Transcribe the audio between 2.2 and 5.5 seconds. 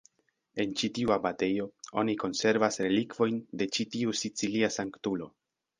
konservas relikvojn de ĉi tiu sicilia sanktulo.